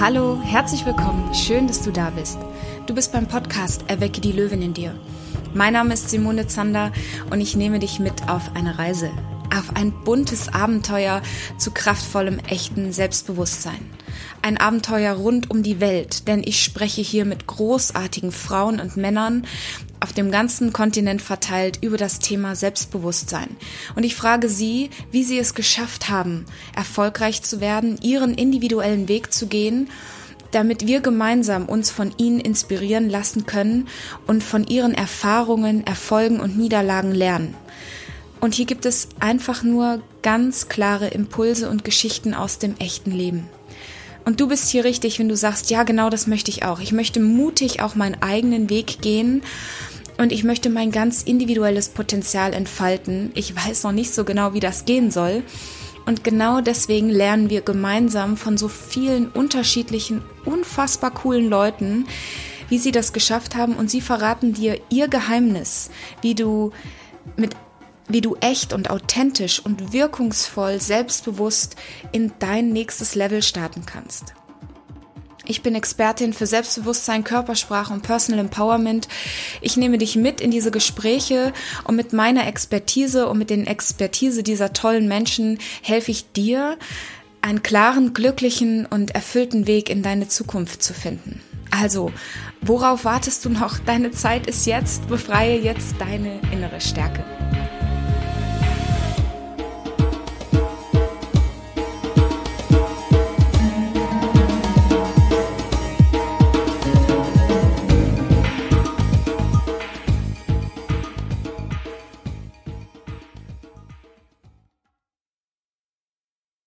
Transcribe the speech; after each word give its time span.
Hallo, 0.00 0.40
herzlich 0.42 0.86
willkommen. 0.86 1.34
Schön, 1.34 1.66
dass 1.66 1.82
du 1.82 1.90
da 1.90 2.08
bist. 2.08 2.38
Du 2.86 2.94
bist 2.94 3.12
beim 3.12 3.26
Podcast 3.26 3.84
Erwecke 3.86 4.22
die 4.22 4.32
Löwin 4.32 4.62
in 4.62 4.72
dir. 4.72 4.94
Mein 5.52 5.74
Name 5.74 5.92
ist 5.92 6.08
Simone 6.08 6.46
Zander 6.46 6.90
und 7.30 7.42
ich 7.42 7.54
nehme 7.54 7.80
dich 7.80 8.00
mit 8.00 8.26
auf 8.26 8.56
eine 8.56 8.78
Reise, 8.78 9.10
auf 9.54 9.76
ein 9.76 9.92
buntes 10.04 10.48
Abenteuer 10.48 11.22
zu 11.58 11.70
kraftvollem, 11.70 12.38
echten 12.48 12.92
Selbstbewusstsein. 12.92 13.80
Ein 14.42 14.56
Abenteuer 14.56 15.14
rund 15.14 15.50
um 15.50 15.62
die 15.62 15.80
Welt, 15.80 16.26
denn 16.26 16.42
ich 16.44 16.62
spreche 16.62 17.02
hier 17.02 17.24
mit 17.24 17.46
großartigen 17.46 18.32
Frauen 18.32 18.80
und 18.80 18.96
Männern 18.96 19.46
auf 20.00 20.12
dem 20.14 20.30
ganzen 20.30 20.72
Kontinent 20.72 21.20
verteilt 21.20 21.78
über 21.82 21.98
das 21.98 22.20
Thema 22.20 22.56
Selbstbewusstsein. 22.56 23.56
Und 23.96 24.04
ich 24.04 24.16
frage 24.16 24.48
Sie, 24.48 24.88
wie 25.10 25.24
Sie 25.24 25.38
es 25.38 25.54
geschafft 25.54 26.08
haben, 26.08 26.46
erfolgreich 26.74 27.42
zu 27.42 27.60
werden, 27.60 27.98
Ihren 28.00 28.34
individuellen 28.34 29.08
Weg 29.08 29.32
zu 29.32 29.46
gehen 29.46 29.88
damit 30.50 30.86
wir 30.86 31.00
gemeinsam 31.00 31.66
uns 31.66 31.90
von 31.90 32.12
ihnen 32.16 32.40
inspirieren 32.40 33.08
lassen 33.08 33.46
können 33.46 33.88
und 34.26 34.42
von 34.42 34.66
ihren 34.66 34.94
Erfahrungen, 34.94 35.86
Erfolgen 35.86 36.40
und 36.40 36.58
Niederlagen 36.58 37.12
lernen. 37.12 37.54
Und 38.40 38.54
hier 38.54 38.64
gibt 38.64 38.86
es 38.86 39.08
einfach 39.18 39.62
nur 39.62 40.02
ganz 40.22 40.68
klare 40.68 41.08
Impulse 41.08 41.68
und 41.68 41.84
Geschichten 41.84 42.34
aus 42.34 42.58
dem 42.58 42.76
echten 42.78 43.10
Leben. 43.10 43.48
Und 44.24 44.40
du 44.40 44.48
bist 44.48 44.70
hier 44.70 44.84
richtig, 44.84 45.18
wenn 45.18 45.28
du 45.28 45.36
sagst, 45.36 45.70
ja, 45.70 45.82
genau 45.82 46.10
das 46.10 46.26
möchte 46.26 46.50
ich 46.50 46.64
auch. 46.64 46.80
Ich 46.80 46.92
möchte 46.92 47.20
mutig 47.20 47.82
auch 47.82 47.94
meinen 47.94 48.22
eigenen 48.22 48.70
Weg 48.70 49.00
gehen 49.00 49.42
und 50.18 50.32
ich 50.32 50.44
möchte 50.44 50.68
mein 50.68 50.90
ganz 50.90 51.22
individuelles 51.22 51.88
Potenzial 51.88 52.52
entfalten. 52.52 53.32
Ich 53.34 53.56
weiß 53.56 53.84
noch 53.84 53.92
nicht 53.92 54.12
so 54.14 54.24
genau, 54.24 54.52
wie 54.52 54.60
das 54.60 54.84
gehen 54.84 55.10
soll. 55.10 55.42
Und 56.06 56.24
genau 56.24 56.60
deswegen 56.60 57.08
lernen 57.08 57.50
wir 57.50 57.60
gemeinsam 57.60 58.36
von 58.36 58.58
so 58.58 58.68
vielen 58.68 59.28
unterschiedlichen, 59.28 60.22
unfassbar 60.44 61.10
coolen 61.10 61.48
Leuten, 61.48 62.06
wie 62.68 62.78
sie 62.78 62.92
das 62.92 63.12
geschafft 63.12 63.54
haben 63.54 63.74
und 63.74 63.90
sie 63.90 64.00
verraten 64.00 64.52
dir 64.52 64.80
ihr 64.90 65.08
Geheimnis, 65.08 65.90
wie 66.22 66.34
du 66.34 66.72
mit 67.36 67.56
wie 68.08 68.20
du 68.20 68.36
echt 68.40 68.72
und 68.72 68.90
authentisch 68.90 69.64
und 69.64 69.92
wirkungsvoll 69.92 70.80
selbstbewusst 70.80 71.76
in 72.12 72.32
dein 72.38 72.70
nächstes 72.70 73.14
Level 73.14 73.42
starten 73.42 73.86
kannst. 73.86 74.34
Ich 75.46 75.62
bin 75.62 75.74
Expertin 75.74 76.32
für 76.32 76.46
Selbstbewusstsein, 76.46 77.24
Körpersprache 77.24 77.92
und 77.92 78.02
Personal 78.02 78.38
Empowerment. 78.38 79.08
Ich 79.60 79.76
nehme 79.76 79.98
dich 79.98 80.14
mit 80.14 80.40
in 80.40 80.52
diese 80.52 80.70
Gespräche 80.70 81.52
und 81.84 81.96
mit 81.96 82.12
meiner 82.12 82.46
Expertise 82.46 83.28
und 83.28 83.38
mit 83.38 83.50
den 83.50 83.66
Expertise 83.66 84.44
dieser 84.44 84.72
tollen 84.72 85.08
Menschen 85.08 85.58
helfe 85.82 86.12
ich 86.12 86.30
dir, 86.32 86.78
einen 87.42 87.62
klaren, 87.62 88.12
glücklichen 88.12 88.86
und 88.86 89.14
erfüllten 89.14 89.66
Weg 89.66 89.90
in 89.90 90.02
deine 90.02 90.28
Zukunft 90.28 90.82
zu 90.82 90.94
finden. 90.94 91.40
Also, 91.70 92.12
worauf 92.60 93.04
wartest 93.04 93.44
du 93.44 93.48
noch? 93.48 93.78
Deine 93.78 94.10
Zeit 94.10 94.46
ist 94.46 94.66
jetzt. 94.66 95.08
Befreie 95.08 95.58
jetzt 95.58 95.96
deine 95.98 96.40
innere 96.52 96.80
Stärke. 96.80 97.24